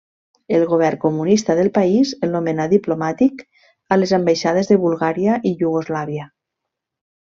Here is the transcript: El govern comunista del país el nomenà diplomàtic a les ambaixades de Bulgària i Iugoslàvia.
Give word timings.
El 0.59 0.63
govern 0.69 0.99
comunista 1.03 1.57
del 1.59 1.69
país 1.75 2.15
el 2.29 2.33
nomenà 2.37 2.67
diplomàtic 2.73 3.45
a 3.97 4.01
les 4.03 4.17
ambaixades 4.21 4.75
de 4.75 4.83
Bulgària 4.89 5.41
i 5.41 5.57
Iugoslàvia. 5.63 6.31